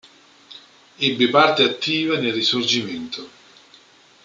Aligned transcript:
Ebbe 0.97 1.29
parte 1.29 1.61
attiva 1.61 2.17
nel 2.17 2.33
Risorgimento. 2.33 3.29